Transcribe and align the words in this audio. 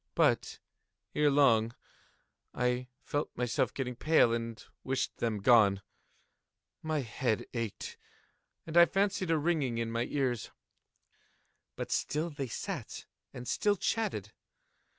But, 0.15 0.57
ere 1.13 1.29
long, 1.29 1.75
I 2.55 2.87
felt 3.03 3.29
myself 3.37 3.71
getting 3.71 3.95
pale 3.95 4.33
and 4.33 4.65
wished 4.83 5.17
them 5.17 5.41
gone. 5.41 5.83
My 6.81 7.01
head 7.01 7.45
ached, 7.53 7.97
and 8.65 8.77
I 8.77 8.87
fancied 8.87 9.29
a 9.29 9.37
ringing 9.37 9.77
in 9.77 9.91
my 9.91 10.05
ears: 10.05 10.49
but 11.75 11.91
still 11.91 12.31
they 12.31 12.47
sat 12.47 13.05
and 13.31 13.47
still 13.47 13.75
chatted. 13.75 14.33